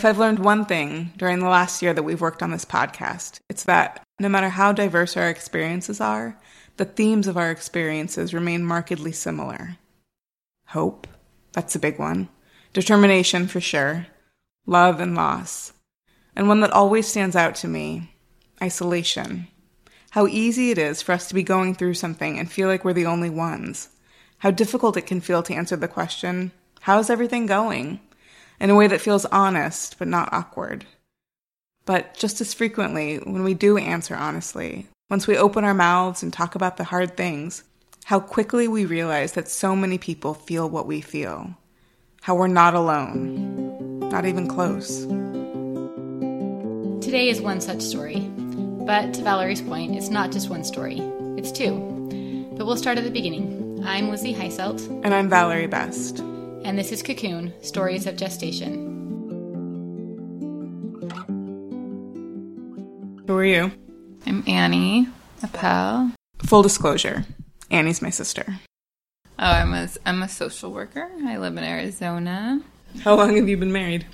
[0.00, 3.38] If I've learned one thing during the last year that we've worked on this podcast,
[3.50, 6.40] it's that no matter how diverse our experiences are,
[6.78, 9.76] the themes of our experiences remain markedly similar.
[10.68, 11.06] Hope,
[11.52, 12.30] that's a big one.
[12.72, 14.06] Determination, for sure.
[14.64, 15.74] Love and loss.
[16.34, 18.14] And one that always stands out to me
[18.62, 19.48] isolation.
[20.12, 22.94] How easy it is for us to be going through something and feel like we're
[22.94, 23.90] the only ones.
[24.38, 28.00] How difficult it can feel to answer the question, How's everything going?
[28.60, 30.84] In a way that feels honest but not awkward.
[31.86, 36.32] But just as frequently, when we do answer honestly, once we open our mouths and
[36.32, 37.64] talk about the hard things,
[38.04, 41.56] how quickly we realize that so many people feel what we feel.
[42.22, 45.04] How we're not alone, not even close.
[47.04, 48.20] Today is one such story.
[48.20, 50.98] But to Valerie's point, it's not just one story,
[51.36, 52.52] it's two.
[52.56, 53.82] But we'll start at the beginning.
[53.84, 54.86] I'm Lizzie Heiselt.
[55.02, 56.22] And I'm Valerie Best
[56.70, 58.96] and this is Cocoon Stories of Gestation.
[63.26, 63.72] Who are you?
[64.24, 65.08] I'm Annie
[65.42, 66.12] Appel.
[66.44, 67.24] Full disclosure
[67.72, 68.60] Annie's my sister.
[69.36, 71.10] Oh, I'm a, I'm a social worker.
[71.26, 72.62] I live in Arizona.
[73.00, 74.06] How long have you been married?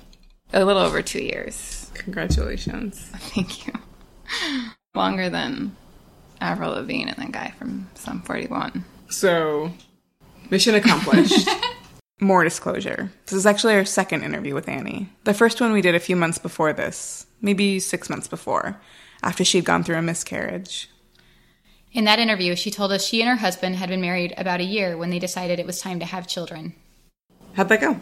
[0.51, 1.91] A little over two years.
[1.93, 2.97] Congratulations.
[3.35, 3.73] Thank you.
[4.95, 5.75] Longer than
[6.41, 8.83] Avril Lavigne and the guy from Sum 41.
[9.09, 9.73] So,
[10.49, 11.47] mission accomplished.
[12.19, 13.11] More disclosure.
[13.25, 15.09] This is actually our second interview with Annie.
[15.23, 18.81] The first one we did a few months before this, maybe six months before,
[19.21, 20.89] after she'd gone through a miscarriage.
[21.93, 24.63] In that interview, she told us she and her husband had been married about a
[24.63, 26.73] year when they decided it was time to have children.
[27.53, 27.99] How'd that go?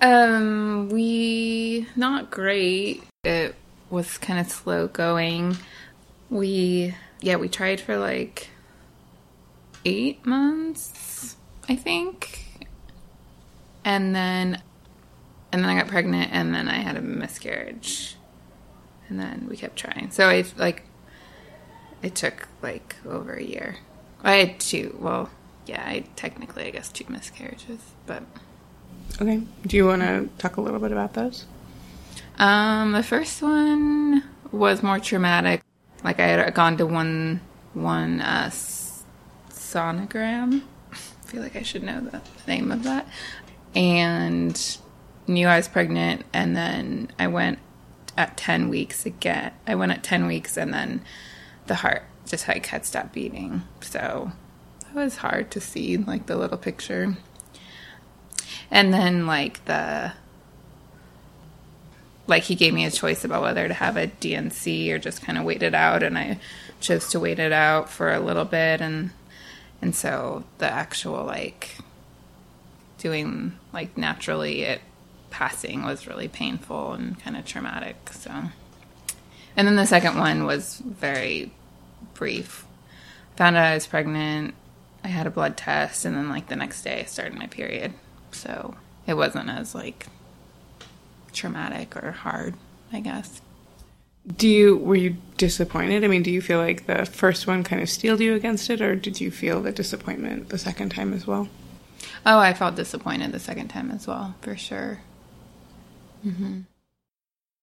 [0.00, 3.02] Um, we not great.
[3.24, 3.56] It
[3.90, 5.56] was kind of slow going.
[6.30, 8.50] We yeah, we tried for like
[9.84, 11.36] eight months,
[11.68, 12.51] I think
[13.84, 14.62] and then
[15.52, 18.16] and then I got pregnant and then I had a miscarriage.
[19.08, 20.10] And then we kept trying.
[20.10, 20.84] So I like
[22.02, 23.76] it took like over a year.
[24.22, 24.96] I had two.
[25.00, 25.30] Well,
[25.66, 28.22] yeah, I technically I guess two miscarriages, but
[29.20, 29.42] Okay.
[29.66, 31.44] Do you want to talk a little bit about those?
[32.38, 35.62] Um, the first one was more traumatic.
[36.02, 37.40] Like I had gone to one
[37.74, 38.50] one uh,
[39.50, 40.62] sonogram.
[40.90, 43.06] I feel like I should know the name of that
[43.74, 44.78] and
[45.26, 46.24] knew I was pregnant.
[46.32, 47.58] And then I went
[48.16, 49.52] at 10 weeks again.
[49.66, 51.02] I went at 10 weeks and then
[51.66, 53.62] the heart just like had stopped beating.
[53.80, 54.32] So
[54.88, 57.16] it was hard to see like the little picture.
[58.70, 60.12] And then like the
[62.26, 65.36] like he gave me a choice about whether to have a D&C or just kind
[65.36, 66.38] of wait it out and I
[66.80, 69.10] chose to wait it out for a little bit and
[69.80, 71.76] and so the actual like
[73.02, 74.80] doing like naturally it
[75.30, 77.96] passing was really painful and kind of traumatic.
[78.12, 78.30] So,
[79.56, 81.50] and then the second one was very
[82.14, 82.64] brief.
[83.36, 84.54] Found out I was pregnant.
[85.02, 87.92] I had a blood test, and then like the next day I started my period.
[88.30, 88.76] So
[89.06, 90.06] it wasn't as like
[91.32, 92.54] traumatic or hard,
[92.92, 93.40] I guess.
[94.36, 96.04] Do you were you disappointed?
[96.04, 98.80] I mean, do you feel like the first one kind of steeled you against it,
[98.80, 101.48] or did you feel the disappointment the second time as well?
[102.24, 105.00] Oh, I felt disappointed the second time as well, for sure.
[106.24, 106.60] Mm-hmm.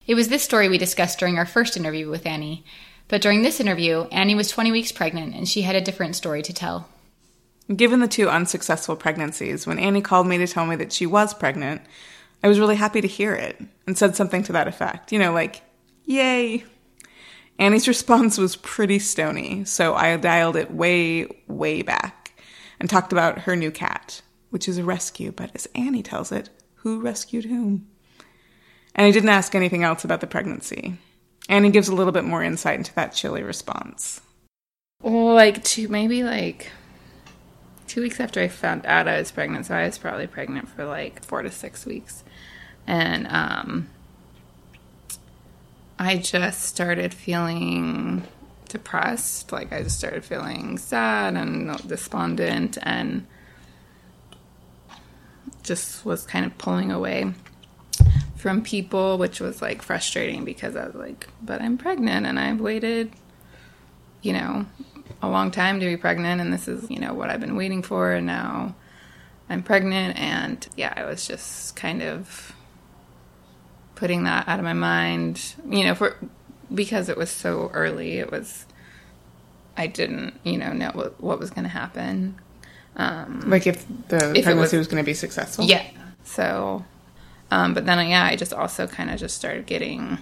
[0.07, 2.63] It was this story we discussed during our first interview with Annie.
[3.07, 6.41] But during this interview, Annie was 20 weeks pregnant and she had a different story
[6.43, 6.89] to tell.
[7.75, 11.33] Given the two unsuccessful pregnancies, when Annie called me to tell me that she was
[11.33, 11.81] pregnant,
[12.43, 15.11] I was really happy to hear it and said something to that effect.
[15.11, 15.61] You know, like,
[16.05, 16.63] yay.
[17.59, 22.33] Annie's response was pretty stony, so I dialed it way, way back
[22.79, 26.49] and talked about her new cat, which is a rescue, but as Annie tells it,
[26.75, 27.87] who rescued whom?
[28.95, 30.97] And he didn't ask anything else about the pregnancy.
[31.47, 34.21] Annie gives a little bit more insight into that chilly response.
[35.01, 36.71] Well, like two, maybe like
[37.87, 40.85] two weeks after I found out I was pregnant, so I was probably pregnant for
[40.85, 42.23] like four to six weeks,
[42.85, 43.89] and um,
[45.97, 48.23] I just started feeling
[48.67, 49.51] depressed.
[49.51, 53.25] Like I just started feeling sad and despondent, and
[55.63, 57.33] just was kind of pulling away
[58.35, 62.59] from people, which was like frustrating because I was like, but I'm pregnant and I've
[62.59, 63.11] waited,
[64.21, 64.65] you know,
[65.21, 67.81] a long time to be pregnant, and this is, you know, what I've been waiting
[67.81, 68.75] for, and now
[69.49, 70.17] I'm pregnant.
[70.17, 72.53] And yeah, I was just kind of
[73.95, 76.15] putting that out of my mind, you know, for
[76.73, 78.65] because it was so early, it was,
[79.75, 82.39] I didn't, you know, know what, what was going to happen.
[82.95, 85.65] Um, like if the if pregnancy was, was going to be successful.
[85.65, 85.85] Yeah.
[86.23, 86.85] So
[87.51, 90.19] Um, but then, yeah, I just also kind of just started getting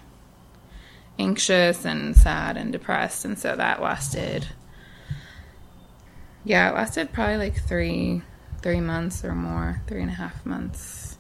[1.19, 3.25] anxious and sad and depressed.
[3.25, 4.47] And so that lasted,
[6.43, 8.21] yeah, it lasted probably like three,
[8.61, 11.17] three months or more, three and a half months.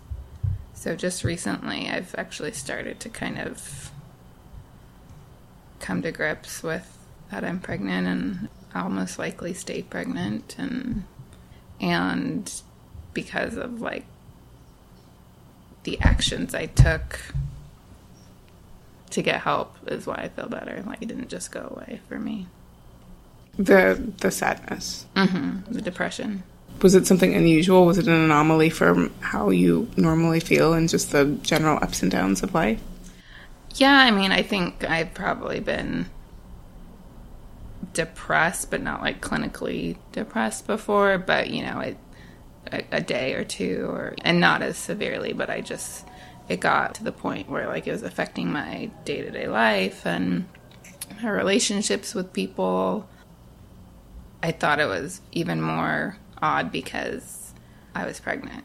[0.73, 3.91] So just recently, I've actually started to kind of
[5.79, 6.97] come to grips with
[7.31, 11.03] that I'm pregnant and I'll most likely stay pregnant and
[11.79, 12.51] and
[13.13, 14.05] because of like
[15.83, 17.33] the actions I took
[19.11, 20.83] to get help is why I feel better.
[20.85, 22.47] Like it didn't just go away for me.
[23.57, 25.05] The the sadness.
[25.15, 25.73] Mm-hmm.
[25.73, 26.43] The depression.
[26.81, 27.85] Was it something unusual?
[27.85, 32.11] Was it an anomaly from how you normally feel and just the general ups and
[32.11, 32.79] downs of life?
[33.75, 36.07] Yeah, I mean, I think I've probably been
[37.97, 41.17] depressed, but not like clinically depressed before.
[41.17, 41.97] But you know, it,
[42.71, 45.33] a, a day or two, or and not as severely.
[45.33, 46.07] But I just
[46.47, 50.05] it got to the point where like it was affecting my day to day life
[50.05, 50.47] and
[51.21, 53.09] my relationships with people.
[54.43, 57.53] I thought it was even more odd because
[57.95, 58.63] I was pregnant.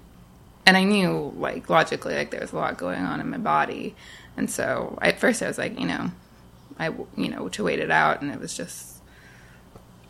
[0.67, 3.97] And I knew, like, logically, like, there was a lot going on in my body.
[4.37, 6.13] And so at first I was like, you know,
[6.79, 8.21] I, you know, to wait it out.
[8.21, 9.02] And it was just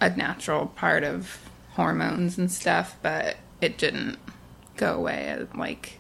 [0.02, 1.38] a natural part of
[1.72, 2.96] hormones and stuff.
[3.02, 4.18] But it didn't
[4.76, 5.98] go away, like,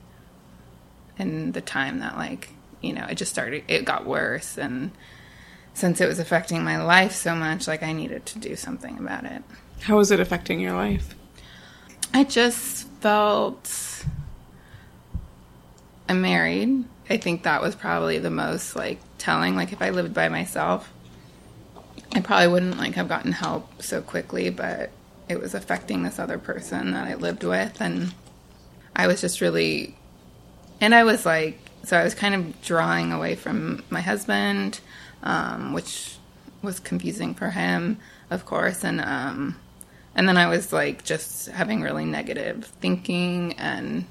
[1.18, 2.50] in the time that, like,
[2.80, 4.58] you know, it just started, it got worse.
[4.58, 4.90] And
[5.74, 9.24] since it was affecting my life so much, like, I needed to do something about
[9.24, 9.42] it.
[9.82, 11.14] How was it affecting your life?
[12.14, 14.04] I just felt
[16.08, 16.84] I'm married.
[17.08, 19.56] I think that was probably the most like telling.
[19.56, 20.92] Like if I lived by myself,
[22.14, 24.90] I probably wouldn't like have gotten help so quickly, but
[25.28, 28.14] it was affecting this other person that I lived with and
[28.94, 29.96] I was just really
[30.80, 34.80] and I was like so I was kind of drawing away from my husband,
[35.22, 36.16] um, which
[36.62, 37.98] was confusing for him,
[38.30, 39.56] of course, and um,
[40.14, 44.04] and then I was like just having really negative thinking and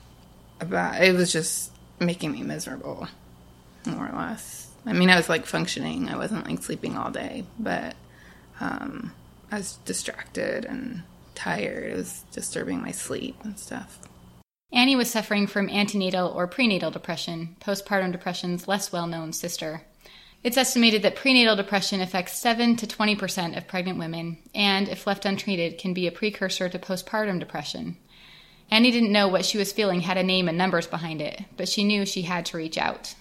[0.59, 3.07] about it was just making me miserable,
[3.85, 4.60] more or less.
[4.85, 6.09] I mean, I was like functioning.
[6.09, 7.95] I wasn't like sleeping all day, but
[8.59, 9.13] um,
[9.51, 11.03] I was distracted and
[11.35, 11.91] tired.
[11.91, 13.99] It was disturbing my sleep and stuff.
[14.73, 19.83] Annie was suffering from antenatal or prenatal depression, postpartum depression's less well known sister.
[20.43, 25.25] It's estimated that prenatal depression affects 7 to 20% of pregnant women, and if left
[25.25, 27.97] untreated, can be a precursor to postpartum depression.
[28.71, 31.67] Annie didn't know what she was feeling had a name and numbers behind it, but
[31.69, 33.13] she knew she had to reach out.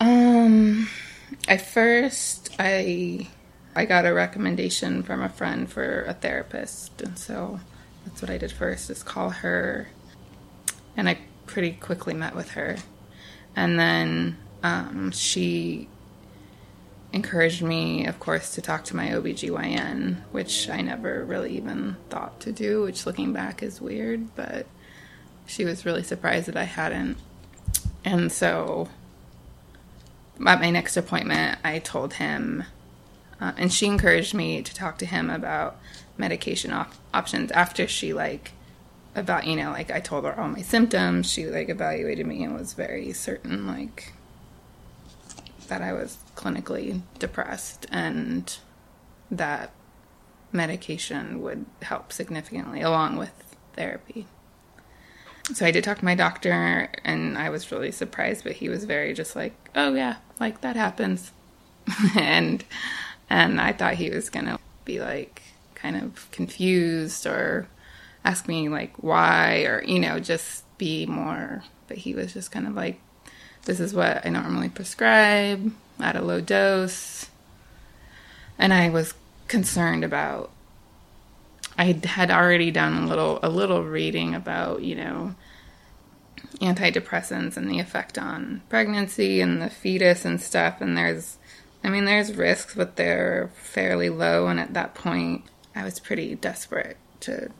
[0.00, 0.88] Um,
[1.46, 3.28] at first, I
[3.76, 7.60] I got a recommendation from a friend for a therapist, and so
[8.04, 9.88] that's what I did first is call her,
[10.96, 12.76] and I pretty quickly met with her,
[13.54, 15.88] and then um, she
[17.12, 22.40] encouraged me, of course, to talk to my OBGYN, which I never really even thought
[22.40, 24.66] to do, which looking back is weird, but
[25.46, 27.18] she was really surprised that I hadn't.
[28.04, 28.88] And so
[30.46, 32.64] at my next appointment, I told him,
[33.40, 35.76] uh, and she encouraged me to talk to him about
[36.16, 38.52] medication op- options after she, like,
[39.14, 41.30] about, you know, like I told her all my symptoms.
[41.30, 44.12] She, like, evaluated me and was very certain, like,
[45.68, 48.56] that I was clinically depressed and
[49.30, 49.70] that
[50.52, 54.26] medication would help significantly along with therapy.
[55.52, 58.84] So I did talk to my doctor and I was really surprised but he was
[58.84, 61.32] very just like, "Oh yeah, like that happens."
[62.16, 62.64] and
[63.28, 65.42] and I thought he was to be like
[65.74, 67.68] kind of confused or
[68.24, 72.66] ask me like why or you know just be more but he was just kind
[72.66, 73.00] of like
[73.64, 77.28] this is what I normally prescribe at a low dose.
[78.58, 79.14] And I was
[79.48, 80.50] concerned about
[81.80, 85.34] I had already done a little a little reading about, you know,
[86.60, 91.38] antidepressants and the effect on pregnancy and the fetus and stuff and there's
[91.82, 95.44] I mean there's risks but they're fairly low and at that point
[95.74, 97.50] I was pretty desperate to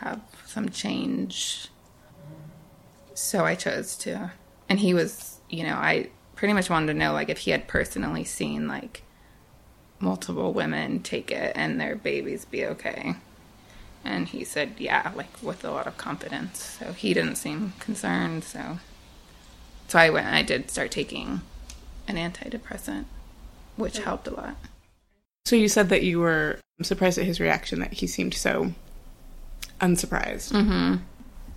[0.00, 1.68] have some change.
[3.12, 4.32] So I chose to
[4.70, 7.68] and he was you know, I pretty much wanted to know like if he had
[7.68, 9.02] personally seen like
[10.00, 13.16] multiple women take it and their babies be okay.
[14.06, 16.78] And he said, yeah, like with a lot of confidence.
[16.78, 18.44] So he didn't seem concerned.
[18.44, 18.78] So,
[19.88, 20.28] so I went.
[20.28, 21.40] I did start taking
[22.06, 23.04] an antidepressant,
[23.76, 24.56] which helped a lot.
[25.44, 27.80] So you said that you were surprised at his reaction.
[27.80, 28.72] That he seemed so
[29.80, 30.52] unsurprised.
[30.52, 30.96] Mm-hmm.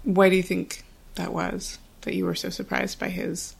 [0.03, 0.83] Why do you think
[1.15, 1.77] that was?
[2.01, 3.55] that you were so surprised by his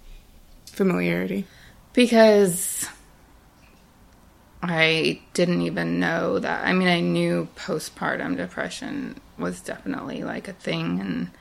[0.65, 1.45] familiarity?
[1.93, 2.87] Because
[4.61, 6.65] I didn't even know that.
[6.65, 11.31] I mean, I knew postpartum depression was definitely like a thing and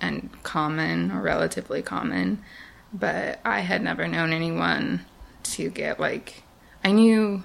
[0.00, 2.42] and common or relatively common,
[2.92, 5.04] but I had never known anyone
[5.44, 6.42] to get like
[6.82, 7.42] I knew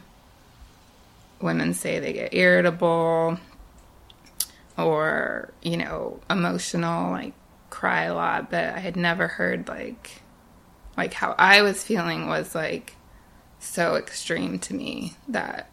[1.42, 3.40] women say they get irritable
[4.78, 7.34] or, you know, emotional, like
[7.70, 10.22] cry a lot, but I had never heard like
[10.96, 12.96] like how I was feeling was like
[13.60, 15.70] so extreme to me that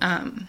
[0.00, 0.48] um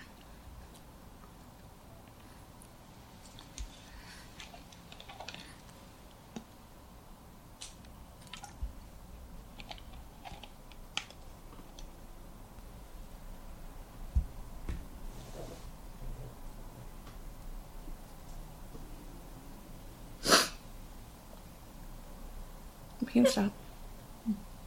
[23.09, 23.51] We can stop.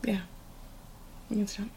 [0.05, 0.23] Yeah.
[1.31, 1.69] We can stop.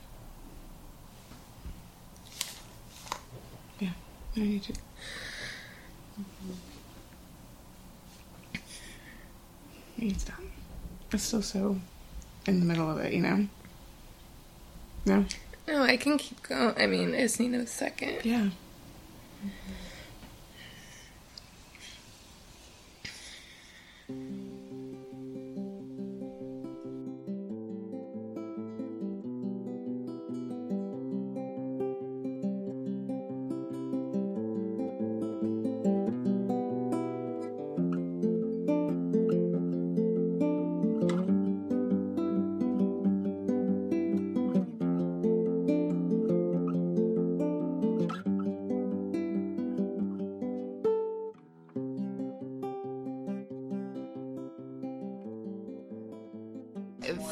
[4.36, 4.74] I need to.
[9.98, 10.40] Can stop.
[11.12, 11.80] It's still so
[12.46, 13.48] in the middle of it, you know?
[15.06, 15.26] No?
[15.68, 16.76] No, I can keep going.
[16.78, 18.18] I mean, I just need a second.
[18.24, 18.50] Yeah.
[19.44, 19.52] It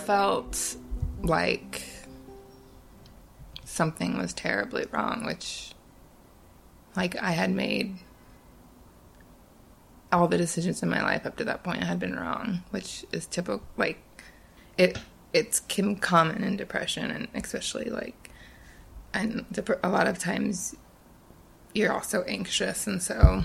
[0.05, 0.75] felt
[1.21, 1.83] like
[3.65, 5.73] something was terribly wrong, which,
[6.95, 7.97] like, I had made
[10.11, 13.25] all the decisions in my life up to that point had been wrong, which is
[13.25, 13.63] typical.
[13.77, 13.99] Like,
[14.77, 14.97] it
[15.33, 18.29] it's com- common in depression, and especially like,
[19.13, 19.45] and
[19.83, 20.75] a lot of times
[21.73, 23.43] you're also anxious, and so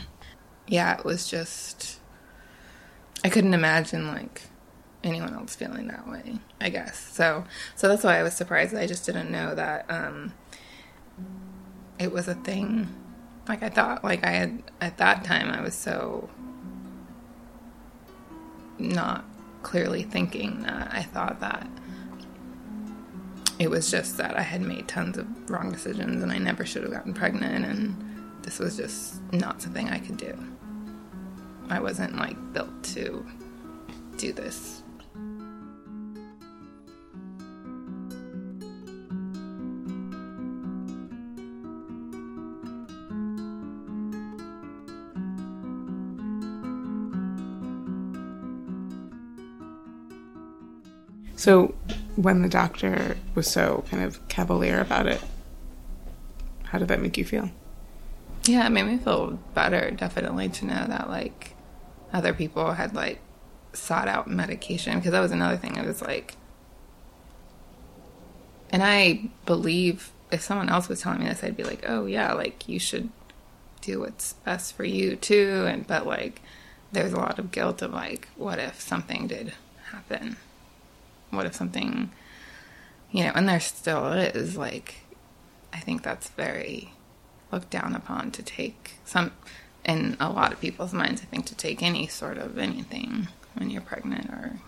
[0.66, 2.00] yeah, it was just
[3.24, 4.42] I couldn't imagine like
[5.04, 6.98] anyone else feeling that way, I guess.
[6.98, 8.74] So so that's why I was surprised.
[8.74, 10.32] I just didn't know that um
[11.98, 12.88] it was a thing.
[13.48, 16.28] Like I thought like I had at that time I was so
[18.78, 19.24] not
[19.62, 21.66] clearly thinking that I thought that
[23.58, 26.84] it was just that I had made tons of wrong decisions and I never should
[26.84, 30.38] have gotten pregnant and this was just not something I could do.
[31.68, 33.26] I wasn't like built to
[34.16, 34.82] do this.
[51.38, 51.72] So,
[52.16, 55.22] when the doctor was so kind of cavalier about it,
[56.64, 57.48] how did that make you feel?
[58.42, 61.54] Yeah, it made me feel better, definitely, to know that like
[62.12, 63.20] other people had like
[63.72, 65.76] sought out medication because that was another thing.
[65.76, 66.34] It was like,
[68.70, 72.32] and I believe if someone else was telling me this, I'd be like, oh yeah,
[72.32, 73.10] like you should
[73.80, 75.66] do what's best for you too.
[75.68, 76.42] And but like,
[76.90, 79.52] there's a lot of guilt of like, what if something did
[79.92, 80.36] happen?
[81.30, 82.10] What if something,
[83.10, 85.02] you know, and there still is like,
[85.72, 86.92] I think that's very
[87.50, 89.32] looked down upon to take some
[89.84, 93.70] in a lot of people's minds i think to take any sort of anything when
[93.70, 94.58] you're pregnant or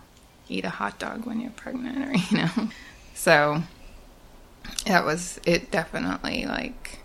[0.49, 2.69] eat a hot dog when you're pregnant or you know
[3.13, 3.61] so
[4.87, 7.01] that was it definitely like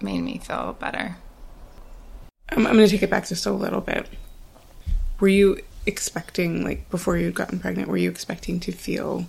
[0.00, 1.16] made me feel better
[2.52, 4.08] I'm, I'm going to take it back just a little bit.
[5.18, 9.26] Were you expecting, like, before you'd gotten pregnant, were you expecting to feel,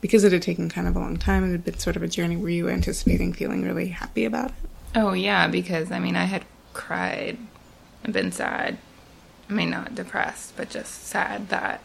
[0.00, 2.02] because it had taken kind of a long time and it had been sort of
[2.02, 4.56] a journey, were you anticipating feeling really happy about it?
[4.94, 7.38] Oh yeah, because I mean I had cried
[8.04, 8.78] and been sad.
[9.48, 11.82] I mean not depressed, but just sad that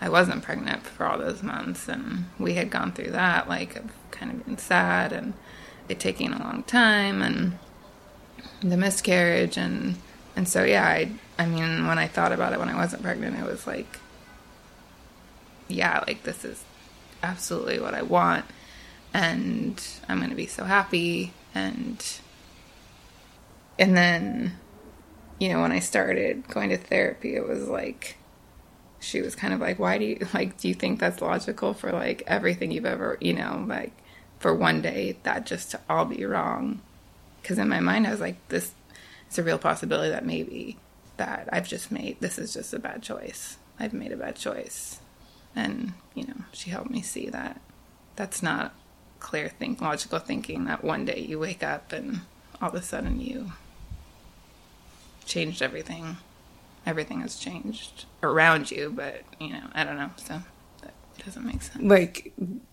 [0.00, 3.90] I wasn't pregnant for all those months and we had gone through that, like of
[4.10, 5.34] kind of being sad and
[5.88, 7.58] it taking a long time and
[8.60, 9.96] the miscarriage and
[10.36, 13.38] and so yeah, I I mean when I thought about it when I wasn't pregnant,
[13.38, 13.98] it was like
[15.68, 16.62] yeah, like this is
[17.22, 18.44] absolutely what I want
[19.12, 22.04] and I'm going to be so happy and
[23.78, 24.58] and then
[25.38, 28.16] you know when i started going to therapy it was like
[29.04, 30.56] she was kind of like, why do you like?
[30.58, 33.92] Do you think that's logical for like everything you've ever, you know, like
[34.38, 36.80] for one day that just to all be wrong?
[37.42, 38.72] Because in my mind, I was like, this
[39.30, 40.78] is a real possibility that maybe
[41.16, 43.56] that I've just made this is just a bad choice.
[43.78, 45.00] I've made a bad choice,
[45.54, 47.60] and you know, she helped me see that
[48.16, 48.74] that's not
[49.20, 52.20] clear think logical thinking that one day you wake up and
[52.60, 53.52] all of a sudden you
[55.24, 56.18] changed everything
[56.86, 60.10] everything has changed around you, but you know, I don't know.
[60.16, 60.40] So
[60.82, 60.92] that
[61.24, 61.82] doesn't make sense.
[61.82, 62.32] Like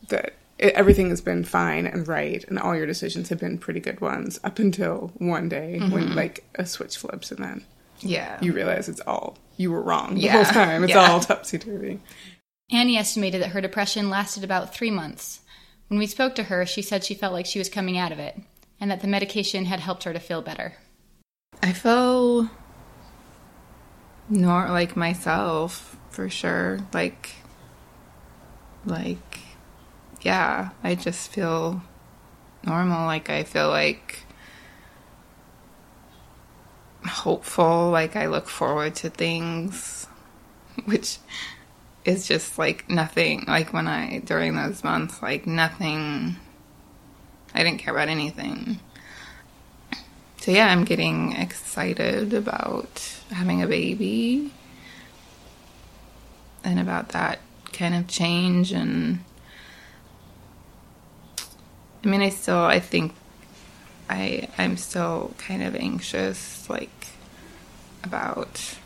[0.10, 4.00] that everything has been fine and right and all your decisions have been pretty good
[4.00, 5.92] ones up until one day mm-hmm.
[5.92, 7.66] when like a switch flips and then
[8.04, 8.38] yeah.
[8.42, 10.44] You realize it's all you were wrong the yeah.
[10.44, 10.84] whole time.
[10.84, 11.12] It's yeah.
[11.12, 12.00] all topsy-turvy.
[12.72, 15.42] Annie estimated that her depression lasted about three months.
[15.88, 18.20] When we spoke to her she said she felt like she was coming out of
[18.20, 18.40] it
[18.80, 20.76] and that the medication had helped her to feel better.
[21.62, 22.48] I felt
[24.30, 26.80] nor like myself for sure.
[26.94, 27.36] Like
[28.86, 29.40] like
[30.22, 31.82] yeah i just feel
[32.66, 33.06] normal.
[33.06, 34.24] Like i feel like
[37.06, 40.08] hopeful like i look forward to things
[40.86, 41.18] which
[42.06, 46.36] is just like nothing like when i during those months like nothing
[47.54, 48.80] i didn't care about anything.
[50.42, 54.52] So yeah, I'm getting excited about having a baby
[56.64, 57.38] and about that
[57.74, 59.24] kind of change and
[62.04, 63.14] I mean I still I think
[64.12, 67.08] I I'm still kind of anxious like
[68.04, 68.78] about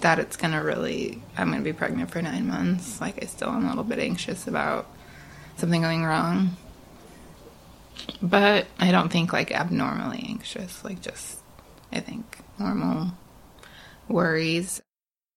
[0.00, 3.00] that it's gonna really I'm gonna be pregnant for nine months.
[3.00, 4.86] Like I still am a little bit anxious about
[5.56, 6.56] something going wrong.
[8.20, 11.38] But I don't think like abnormally anxious, like just,
[11.92, 13.12] I think, normal
[14.08, 14.80] worries.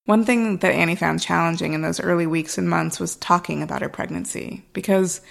[0.05, 3.81] One thing that Annie found challenging in those early weeks and months was talking about
[3.81, 4.63] her pregnancy.
[4.73, 5.21] Because,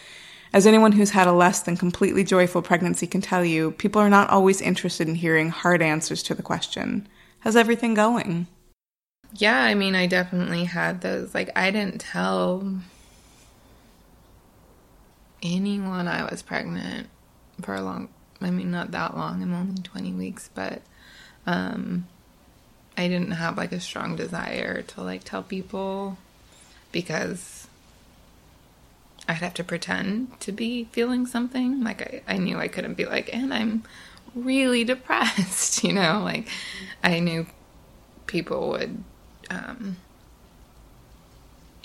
[0.55, 4.09] as anyone who's had a less than completely joyful pregnancy can tell you, people are
[4.09, 7.09] not always interested in hearing hard answers to the question
[7.41, 8.47] How's everything going?
[9.35, 11.35] Yeah, I mean, I definitely had those.
[11.35, 12.81] Like, I didn't tell
[15.43, 17.09] anyone I was pregnant
[17.61, 18.09] for a long
[18.41, 20.83] I mean not that long, I'm only 20 weeks, but
[21.47, 22.07] um
[22.97, 26.17] I didn't have like a strong desire to like tell people
[26.93, 27.64] because
[29.29, 31.83] I'd have to pretend to be feeling something.
[31.83, 33.85] Like I, I knew I couldn't be like, and I'm
[34.35, 36.49] really depressed, you know, like
[37.03, 37.47] I knew
[38.27, 39.03] people would
[39.51, 39.97] um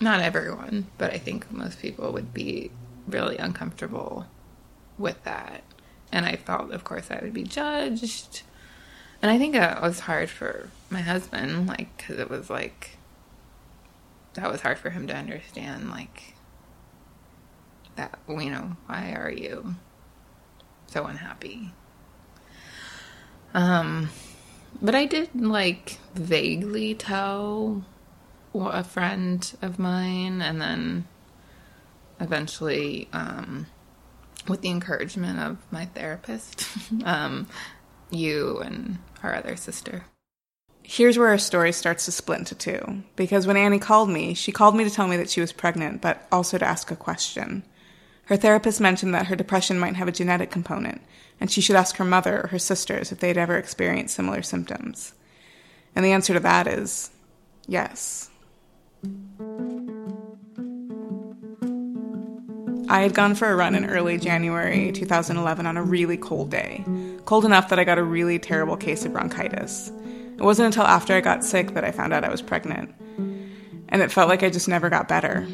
[0.01, 2.71] not everyone, but I think most people would be
[3.07, 4.27] really uncomfortable
[4.97, 5.63] with that.
[6.11, 8.43] And I felt, of course, I would be judged.
[9.21, 12.97] And I think it was hard for my husband, like, because it was like,
[14.35, 16.35] that was hard for him to understand, like,
[17.99, 19.75] that, you know, why are you
[20.87, 21.73] so unhappy?
[23.53, 24.09] Um,
[24.81, 27.83] but I did, like, vaguely tell
[28.55, 31.07] a friend of mine, and then
[32.21, 33.67] eventually, um,
[34.47, 36.65] with the encouragement of my therapist,
[37.03, 37.47] um,
[38.09, 40.05] you and our other sister.
[40.83, 43.03] Here's where our story starts to split into two.
[43.15, 46.01] Because when Annie called me, she called me to tell me that she was pregnant,
[46.01, 47.63] but also to ask a question.
[48.29, 51.01] Her therapist mentioned that her depression might have a genetic component,
[51.39, 55.13] and she should ask her mother or her sisters if they'd ever experienced similar symptoms.
[55.95, 57.09] And the answer to that is
[57.65, 58.29] yes.
[62.87, 66.85] I had gone for a run in early January 2011 on a really cold day.
[67.25, 69.91] Cold enough that I got a really terrible case of bronchitis.
[70.37, 72.93] It wasn't until after I got sick that I found out I was pregnant.
[73.87, 75.47] And it felt like I just never got better.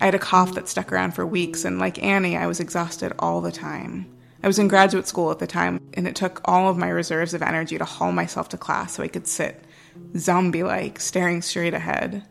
[0.00, 3.12] I had a cough that stuck around for weeks, and like Annie, I was exhausted
[3.18, 4.12] all the time.
[4.42, 7.34] I was in graduate school at the time, and it took all of my reserves
[7.34, 9.64] of energy to haul myself to class so I could sit,
[10.16, 12.24] zombie like, staring straight ahead.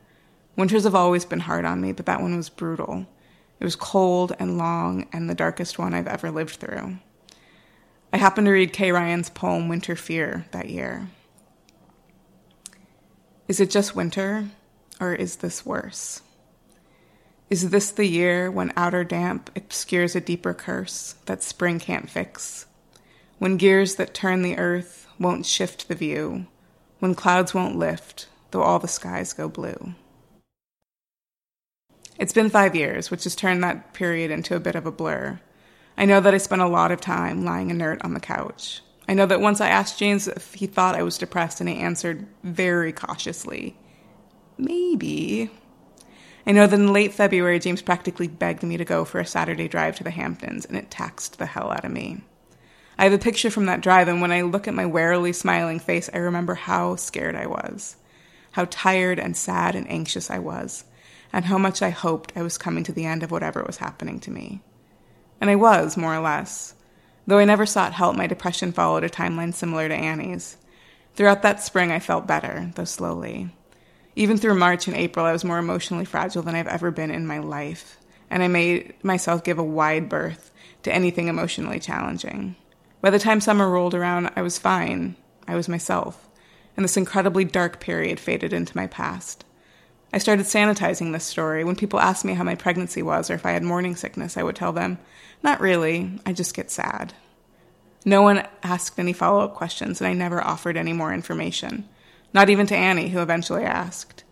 [0.56, 3.08] Winters have always been hard on me, but that one was brutal.
[3.60, 6.98] It was cold and long and the darkest one I've ever lived through.
[8.14, 11.10] I happened to read Kay Ryan's poem Winter Fear that year.
[13.48, 14.46] Is it just winter,
[15.00, 16.22] or is this worse?
[17.48, 22.66] Is this the year when outer damp obscures a deeper curse that spring can't fix?
[23.38, 26.48] When gears that turn the earth won't shift the view?
[26.98, 29.94] When clouds won't lift, though all the skies go blue?
[32.18, 35.40] It's been five years, which has turned that period into a bit of a blur.
[35.98, 38.82] I know that I spent a lot of time lying inert on the couch.
[39.08, 41.76] I know that once I asked James if he thought I was depressed, and he
[41.76, 43.78] answered very cautiously,
[44.58, 45.52] maybe.
[46.48, 49.68] I know that in late February, James practically begged me to go for a Saturday
[49.68, 52.22] drive to the Hamptons, and it taxed the hell out of me.
[52.98, 55.80] I have a picture from that drive, and when I look at my warily smiling
[55.80, 57.98] face, I remember how scared I was,
[58.52, 60.86] how tired and sad and anxious I was,
[61.34, 64.20] and how much I hoped I was coming to the end of whatever was happening
[64.22, 64.62] to me.
[65.42, 66.76] And I was, more or less.
[67.28, 70.58] Though I never sought help, my depression followed a timeline similar to Annie's.
[71.16, 73.50] Throughout that spring, I felt better, though slowly.
[74.16, 77.28] Even through March and April, I was more emotionally fragile than I've ever been in
[77.28, 77.98] my life,
[78.30, 80.52] and I made myself give a wide berth
[80.84, 82.56] to anything emotionally challenging.
[83.02, 85.16] By the time summer rolled around, I was fine.
[85.48, 86.30] I was myself,
[86.76, 89.44] and this incredibly dark period faded into my past.
[90.14, 91.66] I started sanitizing this story.
[91.66, 94.44] When people asked me how my pregnancy was or if I had morning sickness, I
[94.44, 94.98] would tell them,
[95.44, 97.14] Not really, I just get sad.
[98.06, 101.90] No one asked any follow up questions, and I never offered any more information,
[102.36, 104.26] not even to Annie, who eventually asked.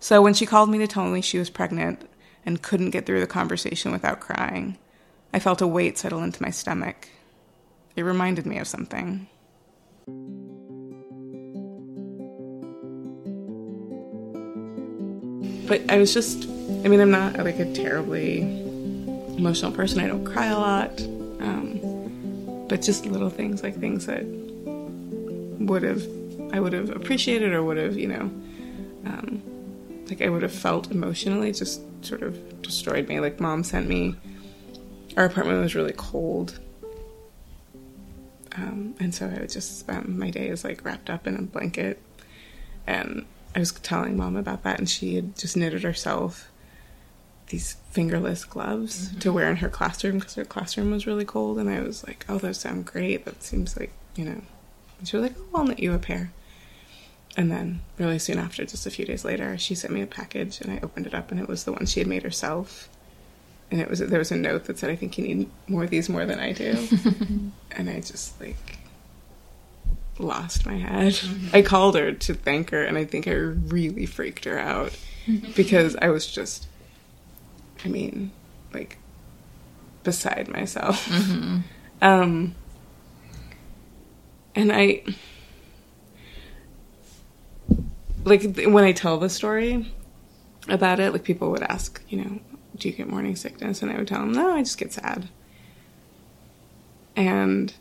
[0.00, 2.10] So when she called me to tell me she was pregnant
[2.44, 4.76] and couldn't get through the conversation without crying,
[5.32, 7.08] I felt a weight settle into my stomach.
[7.94, 9.28] It reminded me of something.
[15.68, 16.44] But I was just,
[16.84, 18.40] I mean, I'm not like a terribly
[19.38, 20.00] emotional person.
[20.00, 21.00] I don't cry a lot.
[21.00, 24.24] Um, but just little things like things that
[25.60, 26.02] would have,
[26.54, 28.30] I would have appreciated or would have, you know,
[29.06, 29.42] um,
[30.08, 33.20] like I would have felt emotionally just sort of destroyed me.
[33.20, 34.14] Like mom sent me,
[35.16, 36.60] our apartment was really cold.
[38.56, 42.00] Um, and so I would just spend my days like wrapped up in a blanket
[42.86, 46.50] and I was telling mom about that, and she had just knitted herself
[47.48, 49.18] these fingerless gloves mm-hmm.
[49.20, 51.58] to wear in her classroom because her classroom was really cold.
[51.58, 53.24] And I was like, "Oh, those sound great.
[53.24, 54.42] That seems like you know."
[54.98, 56.32] And she was like, "Oh, I'll knit you a pair."
[57.36, 60.60] And then, really soon after, just a few days later, she sent me a package,
[60.60, 62.88] and I opened it up, and it was the one she had made herself.
[63.70, 65.90] And it was there was a note that said, "I think you need more of
[65.90, 66.76] these more than I do."
[67.72, 68.78] and I just like
[70.18, 71.18] lost my head.
[71.52, 74.96] I called her to thank her, and I think I really freaked her out
[75.56, 76.68] because I was just,
[77.84, 78.30] I mean,
[78.72, 78.98] like
[80.02, 81.06] beside myself.
[81.08, 81.58] Mm-hmm.
[82.02, 82.54] Um,
[84.54, 85.02] and I,
[88.24, 89.92] like, when I tell the story
[90.68, 92.40] about it, like, people would ask, you know,
[92.76, 93.82] do you get morning sickness?
[93.82, 95.28] And I would tell them, no, I just get sad.
[97.16, 97.72] And,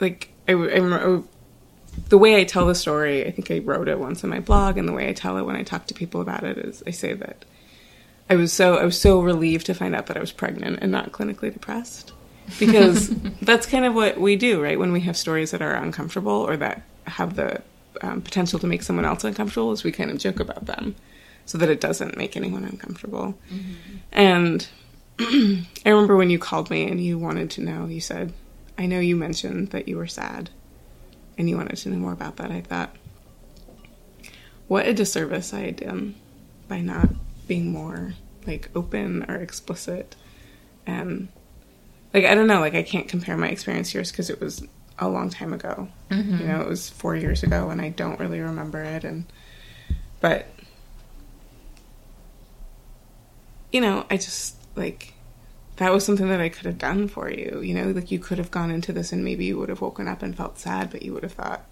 [0.00, 1.22] like, I, I,
[2.08, 4.76] the way I tell the story, I think I wrote it once in my blog,
[4.76, 6.90] and the way I tell it when I talk to people about it is I
[6.90, 7.44] say that
[8.30, 10.90] I was so I was so relieved to find out that I was pregnant and
[10.90, 12.12] not clinically depressed
[12.58, 13.08] because
[13.42, 14.78] that's kind of what we do, right?
[14.78, 17.62] When we have stories that are uncomfortable or that have the
[18.00, 20.94] um, potential to make someone else uncomfortable, is we kind of joke about them
[21.44, 23.34] so that it doesn't make anyone uncomfortable.
[23.52, 23.96] Mm-hmm.
[24.12, 24.68] And
[25.18, 28.32] I remember when you called me and you wanted to know, you said,
[28.78, 30.50] I know you mentioned that you were sad
[31.36, 32.50] and you wanted to know more about that.
[32.50, 32.94] I thought,
[34.68, 36.14] what a disservice I had done
[36.68, 37.10] by not
[37.46, 38.14] being more
[38.46, 40.16] like open or explicit.
[40.86, 41.28] And
[42.14, 44.66] like, I don't know, like, I can't compare my experience here because it was
[44.98, 45.88] a long time ago.
[46.10, 46.38] Mm-hmm.
[46.38, 49.04] You know, it was four years ago and I don't really remember it.
[49.04, 49.24] And,
[50.20, 50.46] but,
[53.72, 55.14] you know, I just like,
[55.76, 57.60] that was something that I could have done for you.
[57.62, 60.08] You know, like you could have gone into this and maybe you would have woken
[60.08, 61.64] up and felt sad, but you would have thought,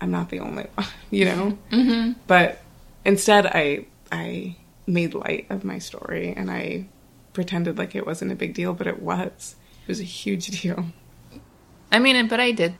[0.00, 1.58] I'm not the only one, you know?
[1.70, 2.12] Mm-hmm.
[2.26, 2.60] But
[3.04, 6.86] instead, I, I made light of my story and I
[7.32, 9.56] pretended like it wasn't a big deal, but it was.
[9.82, 10.86] It was a huge deal.
[11.94, 12.74] I mean, but I did,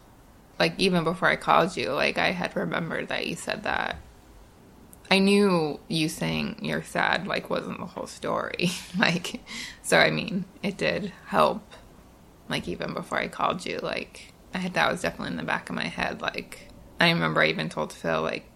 [0.58, 3.96] like, even before I called you, like, I had remembered that you said that
[5.10, 8.70] I knew you saying you're sad like wasn't the whole story.
[8.98, 9.40] like
[9.82, 11.62] so I mean, it did help
[12.48, 15.68] like even before I called you like I had that was definitely in the back
[15.68, 18.46] of my head like I remember I even told Phil like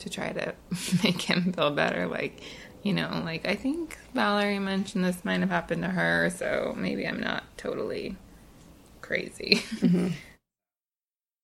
[0.00, 0.54] to try to
[1.04, 2.40] make him feel better like
[2.82, 7.06] you know, like I think Valerie mentioned this might have happened to her, so maybe
[7.06, 8.16] I'm not totally
[9.12, 9.62] crazy.
[9.80, 10.08] Mm-hmm.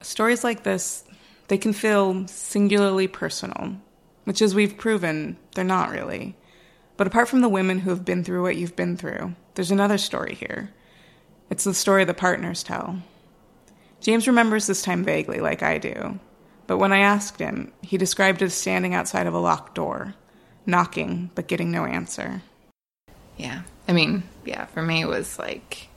[0.00, 1.04] Stories like this,
[1.48, 3.76] they can feel singularly personal
[4.28, 6.36] which, as we've proven, they're not really.
[6.98, 9.96] But apart from the women who have been through what you've been through, there's another
[9.96, 10.68] story here.
[11.48, 12.98] It's the story the partners tell.
[14.02, 16.20] James remembers this time vaguely, like I do.
[16.66, 20.14] But when I asked him, he described it as standing outside of a locked door,
[20.66, 22.42] knocking, but getting no answer.
[23.38, 23.62] Yeah.
[23.88, 25.87] I mean, yeah, for me, it was like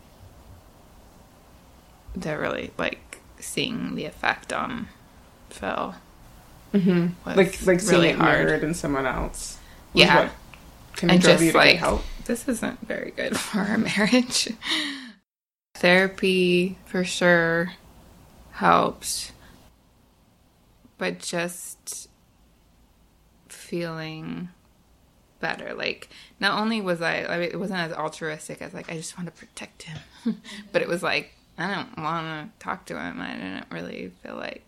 [2.15, 4.87] the really, like, seeing the effect on
[5.49, 5.95] Phil.
[6.73, 7.07] Mm-hmm.
[7.25, 8.45] Like like seeing really it hard.
[8.45, 9.57] mirrored in someone else.
[9.93, 10.29] Yeah.
[10.95, 12.03] kind and just like help.
[12.25, 14.49] this isn't very good for our marriage.
[15.75, 17.73] Therapy for sure
[18.51, 19.31] helped,
[20.97, 22.07] but just
[23.49, 24.49] feeling
[25.39, 25.73] better.
[25.73, 29.17] Like not only was I, I mean, it wasn't as altruistic as like I just
[29.17, 29.97] want to protect him,
[30.71, 32.25] but it was like I don't want
[32.59, 33.21] to talk to him.
[33.21, 34.63] I didn't really feel like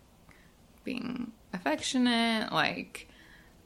[0.84, 2.52] being affectionate.
[2.52, 3.08] Like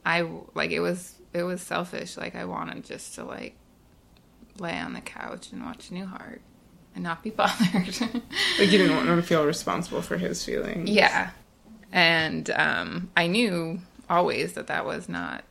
[0.05, 2.17] I like it was it was selfish.
[2.17, 3.55] Like I wanted just to like
[4.57, 6.39] lay on the couch and watch Newhart
[6.95, 7.99] and not be bothered.
[8.01, 10.89] Like you didn't want him to feel responsible for his feelings.
[10.89, 11.31] yeah,
[11.91, 15.43] and um, I knew always that that was not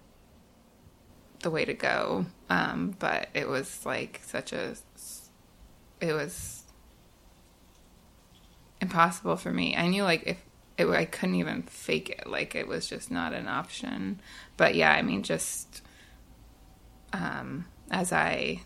[1.42, 2.26] the way to go.
[2.50, 4.74] Um, but it was like such a
[6.00, 6.57] it was
[8.80, 9.76] impossible for me.
[9.76, 10.38] I knew like if
[10.78, 12.26] it, I couldn't even fake it.
[12.26, 14.20] Like it was just not an option.
[14.56, 15.82] But yeah, I mean, just
[17.12, 18.62] um, as I,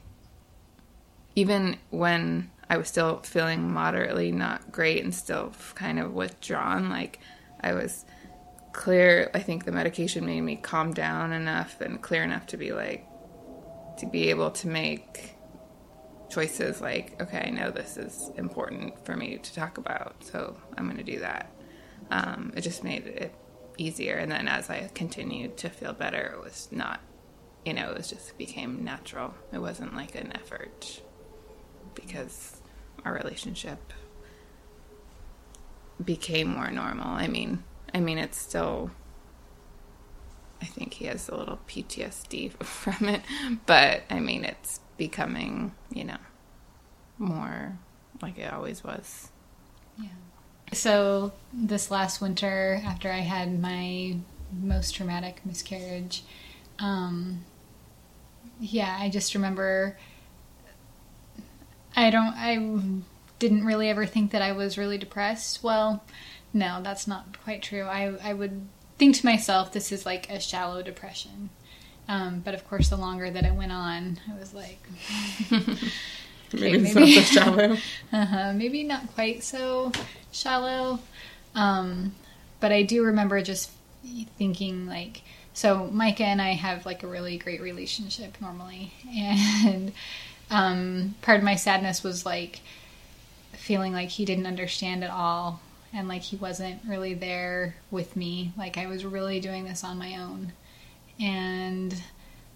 [1.34, 7.18] even when I was still feeling moderately not great and still kind of withdrawn, like
[7.60, 8.04] I was
[8.72, 9.30] clear.
[9.34, 13.06] I think the medication made me calm down enough and clear enough to be like,
[13.98, 15.36] to be able to make
[16.32, 20.84] choices like, okay, I know this is important for me to talk about, so I'm
[20.84, 21.50] going to do that.
[22.10, 23.34] Um, it just made it
[23.78, 24.16] easier.
[24.16, 27.00] And then as I continued to feel better, it was not,
[27.64, 29.34] you know, it was just became natural.
[29.52, 31.02] It wasn't like an effort
[31.94, 32.60] because
[33.04, 33.92] our relationship
[36.02, 37.08] became more normal.
[37.08, 37.62] I mean,
[37.94, 38.90] I mean, it's still.
[40.60, 43.22] I think he has a little PTSD from it,
[43.66, 46.18] but I mean, it's becoming, you know,
[47.18, 47.78] more
[48.20, 49.30] like it always was.
[49.98, 50.08] Yeah.
[50.72, 54.16] So this last winter, after I had my
[54.60, 56.22] most traumatic miscarriage,
[56.78, 57.44] um,
[58.60, 59.98] yeah, I just remember.
[61.94, 62.34] I don't.
[62.36, 63.02] I
[63.38, 65.62] didn't really ever think that I was really depressed.
[65.62, 66.04] Well,
[66.52, 67.84] no, that's not quite true.
[67.84, 71.50] I I would think to myself, this is like a shallow depression.
[72.08, 74.80] Um, but of course, the longer that it went on, I was like,
[76.52, 77.76] Maybe it's not so shallow.
[78.12, 79.92] uh-huh, maybe not quite so
[80.32, 80.98] shallow.
[81.54, 82.14] Um,
[82.60, 83.70] but I do remember just
[84.36, 85.22] thinking like,
[85.54, 89.92] so Micah and I have like a really great relationship normally, and
[90.50, 92.60] um, part of my sadness was like
[93.52, 95.60] feeling like he didn't understand at all,
[95.92, 98.52] and like he wasn't really there with me.
[98.56, 100.52] Like I was really doing this on my own,
[101.20, 102.02] and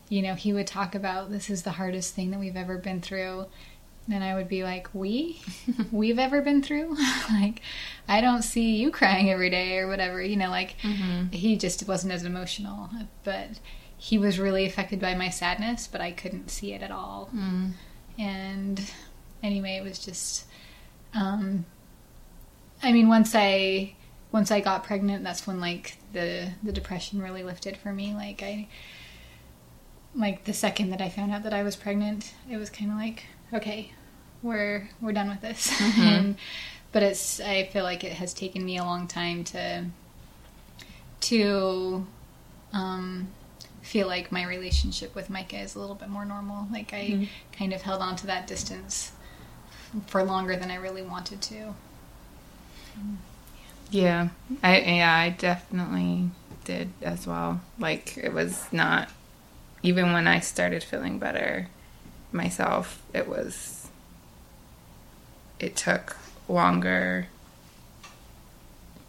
[0.09, 3.01] you know he would talk about this is the hardest thing that we've ever been
[3.01, 3.47] through
[4.11, 5.41] and I would be like, "We,
[5.93, 6.97] we've ever been through?
[7.31, 7.61] like,
[8.09, 10.23] I don't see you crying every day or whatever.
[10.23, 10.77] You know, like
[11.33, 12.89] he just wasn't as emotional,
[13.25, 13.59] but
[13.99, 17.31] he was really affected by my sadness, but I couldn't see it at all.
[18.19, 18.81] And
[19.43, 20.45] anyway, it was just,
[21.15, 21.65] um,
[22.83, 23.95] I mean, once I
[24.33, 28.15] once I got pregnant, that's when like the the depression really lifted for me.
[28.15, 28.69] Like I,
[30.15, 32.97] like the second that I found out that I was pregnant, it was kind of
[32.97, 33.93] like, okay,
[34.43, 35.73] we're we're done with this.
[35.99, 36.37] and
[36.93, 39.87] but it's I feel like it has taken me a long time to
[41.21, 42.07] to
[42.73, 43.29] um,
[43.83, 46.67] feel like my relationship with Micah is a little bit more normal.
[46.71, 49.13] Like I kind of held on to that distance
[50.07, 51.75] for longer than I really wanted to.
[53.91, 54.29] Yeah,
[54.63, 56.31] I yeah, I definitely
[56.65, 57.61] did as well.
[57.79, 59.09] Like it was not
[59.83, 61.69] even when I started feeling better
[62.33, 63.89] myself, it was
[65.59, 66.17] it took
[66.49, 67.29] longer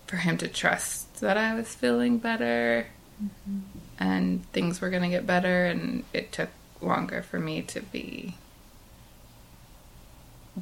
[0.05, 2.87] for him to trust that I was feeling better
[3.21, 3.59] mm-hmm.
[3.99, 6.49] and things were going to get better and it took
[6.81, 8.35] longer for me to be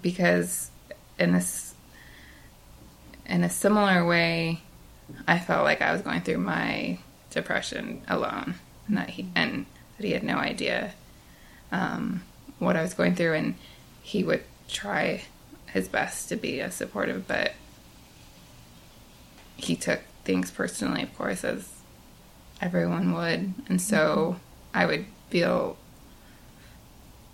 [0.02, 0.72] because
[1.20, 1.75] in this
[3.26, 4.62] in a similar way,
[5.28, 8.56] I felt like I was going through my depression alone,
[8.88, 9.66] and that he and
[9.98, 10.94] that he had no idea
[11.72, 12.24] um,
[12.60, 13.56] what I was going through, and
[14.02, 15.24] he would try
[15.68, 17.54] his best to be as supportive, but
[19.58, 21.70] he took things personally, of course, as
[22.62, 24.38] everyone would, and so
[24.74, 25.78] I would feel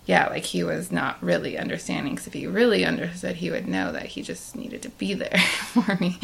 [0.06, 2.14] yeah, like he was not really understanding.
[2.14, 5.38] Because if he really understood, he would know that he just needed to be there
[5.38, 6.18] for me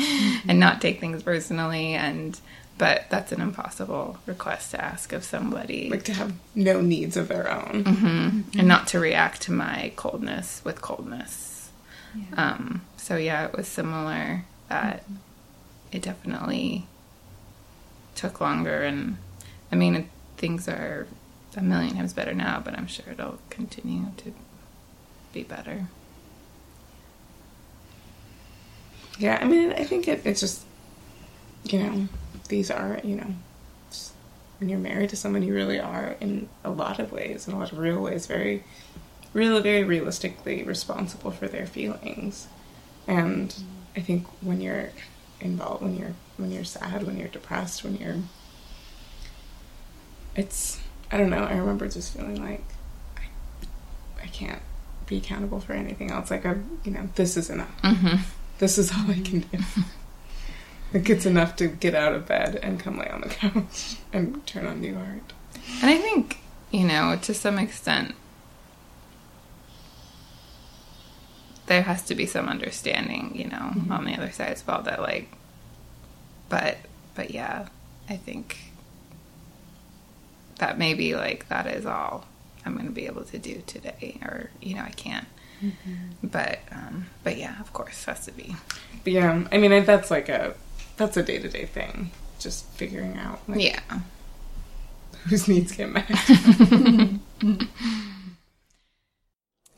[0.48, 1.94] and not take things personally.
[1.94, 2.38] And
[2.76, 7.26] but that's an impossible request to ask of somebody, Like to have no needs of
[7.28, 8.44] their own.
[8.56, 11.70] and not to react to my coldness with coldness.
[12.36, 15.04] Um, so yeah, it was similar that
[15.92, 16.86] it definitely
[18.14, 18.82] took longer.
[18.82, 19.16] And
[19.72, 21.06] I mean, things are
[21.56, 24.34] a million times better now, but I'm sure it'll continue to
[25.32, 25.86] be better.
[29.18, 30.62] Yeah, I mean, I think it, it's just,
[31.64, 32.08] you know,
[32.48, 33.34] these are, you know,
[34.60, 37.58] when you're married to someone, you really are, in a lot of ways, in a
[37.58, 38.64] lot of real ways, very,
[39.32, 42.48] really, very realistically responsible for their feelings.
[43.06, 43.54] And
[43.96, 44.90] I think when you're
[45.40, 48.16] involved, when you're when you're sad, when you're depressed, when you're,
[50.36, 51.44] it's I don't know.
[51.44, 52.64] I remember just feeling like
[53.16, 54.62] I, I can't
[55.06, 56.30] be accountable for anything else.
[56.30, 57.82] Like I, you know, this is enough.
[57.82, 58.16] Mm-hmm.
[58.58, 59.58] This is all I can do.
[60.92, 64.46] like it's enough to get out of bed and come lay on the couch and
[64.46, 65.32] turn on new art.
[65.80, 66.38] And I think
[66.70, 68.14] you know, to some extent,
[71.66, 73.92] there has to be some understanding, you know, mm-hmm.
[73.92, 74.82] on the other side as well.
[74.82, 75.30] That like,
[76.48, 76.78] but
[77.14, 77.68] but yeah,
[78.08, 78.58] I think
[80.58, 82.26] that maybe like that is all
[82.64, 85.26] I'm going to be able to do today, or you know, I can't.
[85.62, 86.26] Mm-hmm.
[86.28, 88.54] But um, but yeah, of course, has to be.
[89.04, 90.54] But yeah, I mean that's like a
[90.96, 93.40] that's a day to day thing, just figuring out.
[93.48, 93.80] Like, yeah.
[95.28, 96.10] Whose needs get met.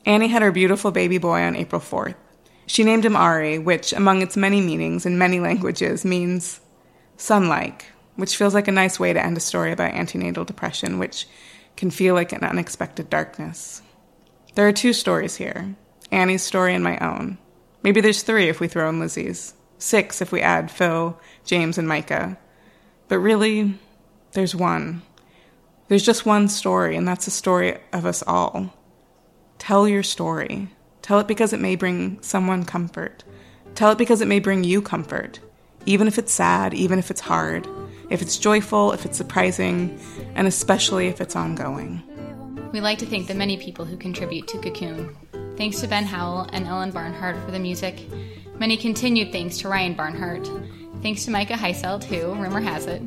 [0.07, 2.15] Annie had her beautiful baby boy on April 4th.
[2.67, 6.61] She named him Ari, which, among its many meanings in many languages, means
[7.17, 11.27] sun-like, which feels like a nice way to end a story about antenatal depression, which
[11.77, 13.83] can feel like an unexpected darkness.
[14.55, 15.75] There are two stories here
[16.11, 17.39] Annie's story and my own.
[17.83, 21.89] Maybe there's three if we throw in Lizzie's, six if we add Phil, James, and
[21.89, 22.37] Micah.
[23.09, 23.79] But really,
[24.33, 25.03] there's one.
[25.89, 28.75] There's just one story, and that's the story of us all.
[29.59, 30.69] Tell your story.
[31.03, 33.25] Tell it because it may bring someone comfort.
[33.75, 35.41] Tell it because it may bring you comfort,
[35.87, 37.67] even if it's sad, even if it's hard,
[38.11, 39.99] if it's joyful, if it's surprising,
[40.35, 42.03] and especially if it's ongoing.
[42.73, 45.17] We like to thank the many people who contribute to Cocoon.
[45.57, 48.01] Thanks to Ben Howell and Ellen Barnhart for the music.
[48.59, 50.49] Many continued thanks to Ryan Barnhart.
[51.03, 53.03] Thanks to Micah Heiselt, who, rumor has it,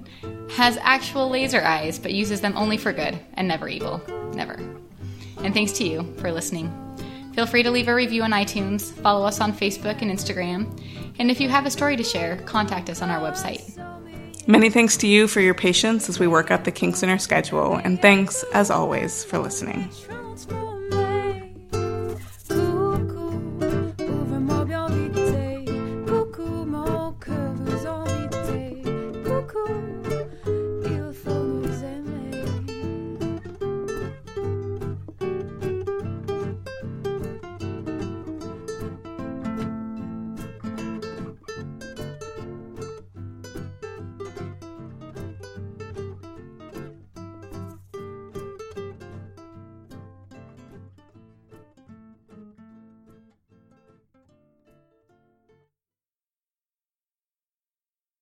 [0.51, 4.01] has actual laser eyes but uses them only for good and never evil.
[4.33, 4.55] Never.
[5.43, 6.71] And thanks to you for listening.
[7.33, 10.79] Feel free to leave a review on iTunes, follow us on Facebook and Instagram,
[11.19, 13.92] and if you have a story to share, contact us on our website.
[14.45, 17.17] Many thanks to you for your patience as we work out the kinks in our
[17.17, 19.89] schedule, and thanks, as always, for listening.